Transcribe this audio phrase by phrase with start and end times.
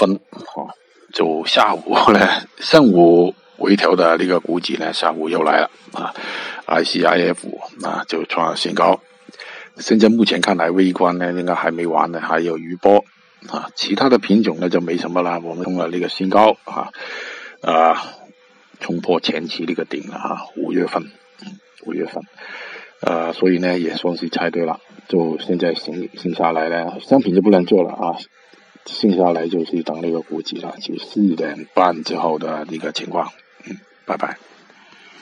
[0.00, 0.74] 分，哈，
[1.12, 2.26] 就下午呢，
[2.58, 6.14] 上午回调的那个股指呢，下午又来了啊
[6.66, 7.36] ，ICIF
[7.84, 9.02] 啊就创了新高。
[9.76, 13.04] 现在目前看来，微观呢应该还没完呢，还有余波
[13.48, 13.68] 啊。
[13.74, 15.38] 其他的品种呢就没什么了。
[15.40, 16.88] 我们冲了那个新高啊，
[17.60, 18.02] 啊，
[18.80, 20.46] 冲破前期那个顶了啊。
[20.56, 21.10] 五月份，
[21.84, 22.22] 五月份，
[23.02, 24.80] 呃，所以呢也算是猜对了。
[25.08, 28.16] 就现在剩剩下来呢，商品就不能做了啊。
[28.86, 33.30] 剩下来就是等那个估计了，就四点半之后的那个情况。
[33.66, 33.76] 嗯，
[34.06, 34.38] 拜拜。